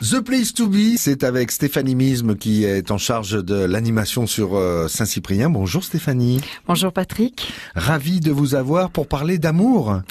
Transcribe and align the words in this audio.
The 0.00 0.20
Place 0.20 0.54
to 0.54 0.68
Be, 0.68 0.96
c'est 0.96 1.24
avec 1.24 1.50
Stéphanie 1.50 1.96
Misme 1.96 2.36
qui 2.36 2.62
est 2.62 2.92
en 2.92 2.98
charge 2.98 3.44
de 3.44 3.56
l'animation 3.56 4.28
sur 4.28 4.54
euh, 4.54 4.86
Saint-Cyprien. 4.86 5.50
Bonjour 5.50 5.82
Stéphanie. 5.82 6.40
Bonjour 6.68 6.92
Patrick. 6.92 7.52
Ravi 7.74 8.20
de 8.20 8.30
vous 8.30 8.54
avoir 8.54 8.90
pour 8.90 9.08
parler 9.08 9.38
d'amour. 9.38 10.02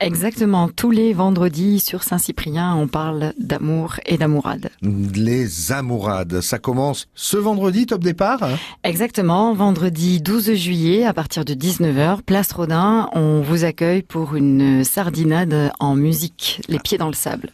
Exactement. 0.00 0.68
Tous 0.68 0.90
les 0.90 1.12
vendredis 1.12 1.78
sur 1.78 2.02
Saint-Cyprien, 2.02 2.74
on 2.74 2.88
parle 2.88 3.34
d'amour 3.38 4.00
et 4.04 4.18
d'amourade. 4.18 4.70
Les 4.82 5.70
amourades, 5.70 6.40
ça 6.40 6.58
commence 6.58 7.06
ce 7.14 7.36
vendredi, 7.36 7.86
top 7.86 8.02
départ 8.02 8.40
Exactement. 8.82 9.54
Vendredi 9.54 10.20
12 10.20 10.54
juillet, 10.54 11.04
à 11.04 11.12
partir 11.12 11.44
de 11.44 11.54
19h, 11.54 12.22
place 12.22 12.50
Rodin, 12.50 13.08
on 13.12 13.42
vous 13.42 13.62
accueille 13.62 14.02
pour 14.02 14.34
une 14.34 14.82
sardinade 14.82 15.70
en 15.78 15.94
musique, 15.94 16.60
les 16.66 16.80
pieds 16.80 16.98
dans 16.98 17.06
le 17.06 17.14
sable. 17.14 17.52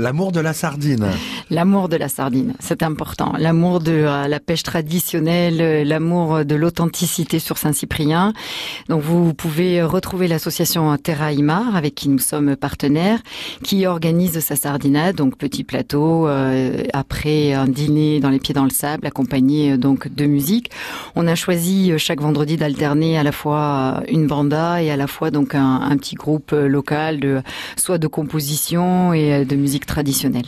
L'amour 0.00 0.32
de 0.32 0.40
la 0.40 0.54
sardine. 0.54 1.08
L'amour 1.50 1.90
de 1.90 1.96
la 1.96 2.08
sardine, 2.08 2.54
c'est 2.58 2.82
important. 2.82 3.34
L'amour 3.38 3.80
de 3.80 3.92
euh, 3.92 4.28
la 4.28 4.40
pêche 4.40 4.62
traditionnelle, 4.62 5.60
euh, 5.60 5.84
l'amour 5.84 6.42
de 6.46 6.54
l'authenticité 6.54 7.38
sur 7.38 7.58
Saint-Cyprien. 7.58 8.32
Donc 8.88 9.02
vous 9.02 9.34
pouvez 9.34 9.82
retrouver 9.82 10.26
l'association 10.26 10.96
Terra 10.96 11.32
Imar 11.32 11.76
avec 11.76 11.94
qui 11.94 12.08
nous 12.08 12.18
sommes 12.18 12.56
partenaires, 12.56 13.18
qui 13.62 13.84
organise 13.86 14.40
sa 14.40 14.56
sardinade, 14.56 15.16
donc 15.16 15.36
petit 15.36 15.64
plateau 15.64 16.26
euh, 16.26 16.82
après 16.94 17.52
un 17.52 17.68
dîner 17.68 18.20
dans 18.20 18.30
les 18.30 18.38
pieds 18.38 18.54
dans 18.54 18.64
le 18.64 18.70
sable, 18.70 19.06
accompagné 19.06 19.76
donc 19.76 20.08
de 20.08 20.24
musique. 20.24 20.70
On 21.14 21.26
a 21.26 21.34
choisi 21.34 21.92
chaque 21.98 22.22
vendredi 22.22 22.56
d'alterner 22.56 23.18
à 23.18 23.22
la 23.22 23.32
fois 23.32 24.02
une 24.08 24.26
banda 24.26 24.82
et 24.82 24.90
à 24.90 24.96
la 24.96 25.06
fois 25.06 25.30
donc 25.30 25.54
un, 25.54 25.82
un 25.82 25.96
petit 25.98 26.14
groupe 26.14 26.52
local 26.52 27.20
de 27.20 27.42
soit 27.76 27.98
de 27.98 28.06
composition 28.06 29.12
et 29.12 29.44
de 29.44 29.56
musique 29.56 29.84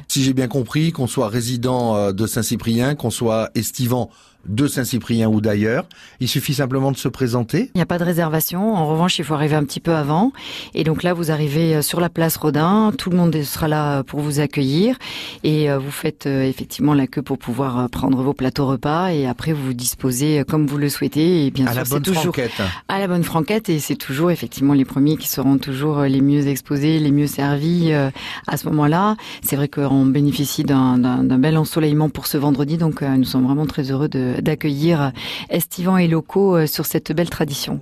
Si 0.09 0.23
j'ai 0.23 0.33
bien 0.33 0.49
compris, 0.49 0.93
qu'on 0.93 1.07
soit 1.07 1.29
résident 1.29 1.97
euh, 1.97 2.13
de 2.13 2.27
Saint-Cyprien, 2.27 2.95
qu'on 2.95 3.11
soit 3.11 3.51
estivant 3.55 4.11
de 4.47 4.67
Saint-Cyprien 4.67 5.29
ou 5.29 5.41
d'ailleurs. 5.41 5.87
Il 6.21 6.29
suffit 6.29 6.55
simplement 6.55 6.93
de 6.93 6.97
se 6.97 7.09
présenter. 7.09 7.71
Il 7.75 7.79
n'y 7.79 7.83
a 7.83 7.87
pas 7.87 7.99
de 7.99 8.05
réservation. 8.05 8.75
En 8.75 8.89
revanche, 8.89 9.19
il 9.19 9.25
faut 9.25 9.35
arriver 9.35 9.55
un 9.55 9.65
petit 9.65 9.81
peu 9.81 9.95
avant. 9.95 10.33
Et 10.75 10.85
donc 10.85 11.03
là, 11.03 11.15
vous 11.15 11.31
arrivez 11.31 11.77
euh, 11.77 11.83
sur 11.83 12.01
la 12.01 12.09
place 12.09 12.37
Rodin. 12.37 12.93
Tout 12.97 13.11
le 13.11 13.17
monde 13.17 13.43
sera 13.43 13.69
là 13.69 14.03
pour 14.03 14.21
vous 14.21 14.41
accueillir. 14.41 14.97
Et 15.45 15.71
euh, 15.71 15.79
vous 15.79 15.91
faites 15.91 16.27
euh, 16.27 16.43
effectivement 16.43 16.95
la 16.95 17.07
queue 17.07 17.23
pour 17.23 17.39
pouvoir 17.39 17.89
prendre 17.91 18.23
vos 18.23 18.35
plateaux 18.35 18.67
repas. 18.67 19.13
Et 19.13 19.27
après, 19.27 19.53
vous 19.53 19.67
vous 19.67 19.75
disposez 19.75 20.45
comme 20.49 20.67
vous 20.67 20.79
le 20.79 20.89
souhaitez. 20.89 21.47
Et 21.47 21.51
bien 21.51 21.67
à 21.67 21.73
sûr, 21.73 21.87
c'est 21.87 22.01
toujours 22.01 22.23
franquette. 22.35 22.63
à 22.89 22.99
la 22.99 23.07
bonne 23.07 23.25
franquette. 23.25 23.69
Et 23.69 23.79
c'est 23.79 23.97
toujours 23.97 24.31
effectivement 24.31 24.75
les 24.75 24.85
premiers 24.85 25.17
qui 25.17 25.29
seront 25.29 25.59
toujours 25.59 26.03
les 26.03 26.21
mieux 26.21 26.49
exposés, 26.49 26.99
les 26.99 27.13
mieux 27.13 27.27
servis 27.27 27.93
à 27.93 28.57
ce 28.57 28.67
moment-là. 28.69 29.17
C'est 29.43 29.57
vrai 29.57 29.69
qu'on 29.69 30.07
bénéficie 30.07 30.65
d'un 30.65 31.39
bel 31.39 31.57
ensoleillement 31.57 32.09
pour 32.09 32.27
ce 32.27 32.39
vendredi. 32.39 32.77
Donc 32.77 33.03
nous 33.03 33.25
sommes 33.25 33.45
vraiment 33.45 33.67
très 33.67 33.91
heureux 33.91 34.09
de 34.09 34.32
d'accueillir 34.41 35.13
estivants 35.51 35.99
et 35.99 36.09
locaux 36.09 36.57
euh, 36.57 36.67
sur 36.67 36.87
cette 36.87 37.13
belle 37.13 37.31
tradition. 37.31 37.81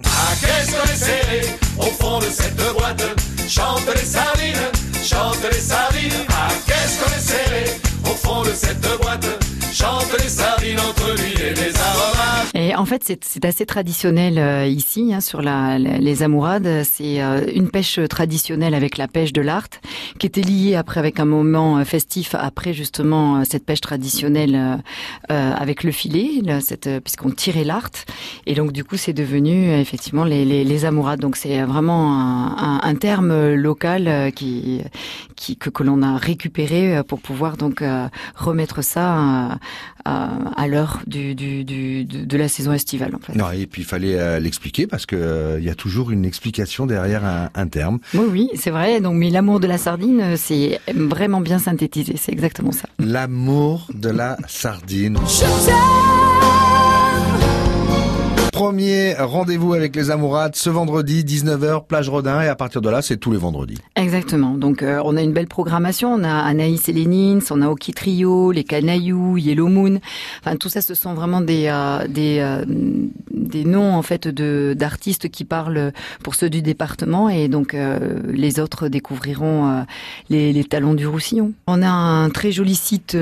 En 12.76 12.84
fait, 12.84 13.02
c'est- 13.04 13.44
assez 13.44 13.64
traditionnel 13.64 14.38
euh, 14.38 14.66
ici, 14.66 15.12
hein, 15.14 15.20
sur 15.20 15.40
la, 15.40 15.78
les 15.78 16.22
amourades. 16.22 16.82
C'est 16.84 17.22
euh, 17.22 17.46
une 17.54 17.70
pêche 17.70 17.98
traditionnelle 18.08 18.74
avec 18.74 18.98
la 18.98 19.08
pêche 19.08 19.32
de 19.32 19.40
l'art, 19.40 19.68
qui 20.18 20.26
était 20.26 20.42
liée 20.42 20.74
après 20.76 21.00
avec 21.00 21.20
un 21.20 21.24
moment 21.24 21.78
euh, 21.78 21.84
festif 21.84 22.34
après 22.34 22.74
justement 22.74 23.36
euh, 23.36 23.42
cette 23.48 23.64
pêche 23.64 23.80
traditionnelle 23.80 24.54
euh, 24.54 24.76
euh, 25.30 25.52
avec 25.54 25.84
le 25.84 25.90
filet, 25.90 26.42
puisqu'on 27.02 27.30
tirait 27.30 27.64
l'art. 27.64 27.90
Et 28.46 28.54
donc 28.54 28.72
du 28.72 28.84
coup, 28.84 28.96
c'est 28.96 29.14
devenu 29.14 29.72
effectivement 29.72 30.24
les, 30.24 30.44
les, 30.44 30.64
les 30.64 30.84
amourades. 30.84 31.20
Donc 31.20 31.36
c'est 31.36 31.62
vraiment 31.62 32.20
un, 32.20 32.80
un, 32.82 32.94
terme 32.94 33.54
local 33.54 34.32
qui, 34.34 34.82
qui 35.36 35.56
que, 35.56 35.70
que 35.70 35.82
l'on 35.82 36.02
a 36.02 36.16
récupéré 36.18 37.02
pour 37.08 37.20
pouvoir 37.20 37.56
donc 37.56 37.82
remettre 38.36 38.82
ça 38.82 39.58
à, 40.04 40.66
l'heure 40.66 41.00
du, 41.06 41.34
du, 41.34 41.64
du, 41.64 42.04
de, 42.04 42.24
de 42.24 42.36
la 42.36 42.48
saison 42.48 42.59
estivale 42.72 43.14
en 43.14 43.18
fait. 43.18 43.34
Non, 43.34 43.50
et 43.50 43.66
puis 43.66 43.82
il 43.82 43.84
fallait 43.84 44.18
euh, 44.18 44.38
l'expliquer 44.38 44.86
parce 44.86 45.06
que 45.06 45.16
euh, 45.16 45.58
il 45.58 45.64
y 45.64 45.70
a 45.70 45.74
toujours 45.74 46.10
une 46.10 46.24
explication 46.24 46.86
derrière 46.86 47.24
un, 47.24 47.50
un 47.54 47.66
terme. 47.66 47.98
Oui, 48.14 48.26
oui, 48.30 48.48
c'est 48.54 48.70
vrai. 48.70 49.00
Donc, 49.00 49.16
mais 49.16 49.30
l'amour 49.30 49.60
de 49.60 49.66
la 49.66 49.78
sardine, 49.78 50.20
euh, 50.20 50.36
c'est 50.36 50.80
vraiment 50.94 51.40
bien 51.40 51.58
synthétisé. 51.58 52.14
C'est 52.16 52.32
exactement 52.32 52.72
ça. 52.72 52.88
L'amour 52.98 53.88
de 53.94 54.10
la 54.10 54.36
sardine. 54.46 55.18
Premier 58.70 59.14
rendez-vous 59.18 59.74
avec 59.74 59.96
les 59.96 60.12
amourades 60.12 60.54
ce 60.54 60.70
vendredi 60.70 61.24
19h 61.24 61.88
plage 61.88 62.08
Rodin 62.08 62.40
et 62.40 62.46
à 62.46 62.54
partir 62.54 62.80
de 62.80 62.88
là 62.88 63.02
c'est 63.02 63.16
tous 63.16 63.32
les 63.32 63.36
vendredis. 63.36 63.78
Exactement. 63.96 64.54
Donc, 64.54 64.84
euh, 64.84 65.02
on 65.04 65.16
a 65.16 65.22
une 65.22 65.32
belle 65.32 65.48
programmation. 65.48 66.14
On 66.14 66.22
a 66.22 66.32
Anaïs 66.32 66.88
et 66.88 66.92
Lénine, 66.92 67.40
on 67.50 67.62
a 67.62 67.68
Oki 67.68 67.92
Trio, 67.92 68.52
les 68.52 68.62
Canailloux, 68.62 69.38
Yellow 69.38 69.66
Moon. 69.66 69.98
Enfin, 70.38 70.54
tout 70.54 70.68
ça, 70.68 70.82
ce 70.82 70.94
sont 70.94 71.14
vraiment 71.14 71.40
des 71.40 71.66
euh, 71.66 72.06
des 72.06 72.38
euh, 72.38 72.64
des 73.34 73.64
noms 73.64 73.92
en 73.92 74.02
fait 74.02 74.28
de 74.28 74.76
d'artistes 74.78 75.30
qui 75.30 75.42
parlent 75.42 75.92
pour 76.22 76.36
ceux 76.36 76.48
du 76.48 76.62
département 76.62 77.28
et 77.28 77.48
donc 77.48 77.76
les 78.28 78.60
autres 78.60 78.86
découvriront 78.86 79.84
les, 80.28 80.52
les 80.52 80.64
talons 80.64 80.94
du 80.94 81.06
Roussillon. 81.06 81.52
On 81.66 81.82
a 81.82 81.88
un 81.88 82.30
très 82.30 82.52
joli 82.52 82.74
site 82.76 83.16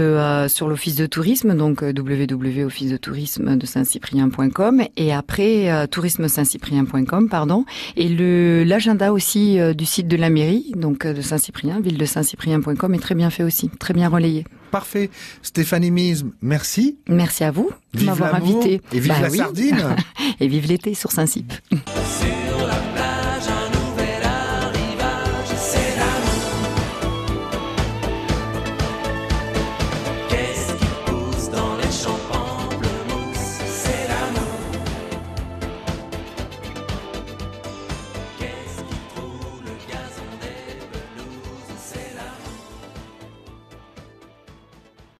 sur 0.48 0.68
l'office 0.68 0.96
de 0.96 1.06
tourisme, 1.06 1.54
donc 1.54 1.82
www.office 1.82 2.90
de 2.90 2.96
tourisme 2.96 3.56
de 3.56 3.64
Saint-Cyprien.com 3.64 4.82
et 4.96 5.14
après 5.14 5.37
euh, 5.40 5.86
tourisme-saint-cyprien.com 5.86 7.28
pardon 7.28 7.64
et 7.96 8.08
le 8.08 8.64
l'agenda 8.64 9.12
aussi 9.12 9.58
euh, 9.58 9.74
du 9.74 9.84
site 9.86 10.08
de 10.08 10.16
la 10.16 10.30
mairie 10.30 10.72
donc 10.76 11.04
euh, 11.04 11.12
de 11.12 11.20
Saint-Cyprien, 11.20 11.80
ville 11.80 11.98
de 11.98 12.04
Saint-Cyprien.com 12.04 12.94
est 12.94 12.98
très 12.98 13.14
bien 13.14 13.30
fait 13.30 13.42
aussi, 13.44 13.68
très 13.78 13.94
bien 13.94 14.08
relayé. 14.08 14.44
Parfait. 14.70 15.08
Stéphanie 15.42 15.90
Misme, 15.90 16.32
merci. 16.42 16.98
Merci 17.08 17.44
à 17.44 17.50
vous 17.50 17.70
de 17.94 18.04
m'avoir 18.04 18.34
invité. 18.34 18.82
et 18.92 19.00
vive 19.00 19.08
Bah 19.08 19.20
la 19.22 19.30
oui. 19.30 19.38
sardine. 19.38 19.96
et 20.40 20.48
vive 20.48 20.66
l'été 20.66 20.94
sur 20.94 21.10
Saint-Cyp. 21.10 21.52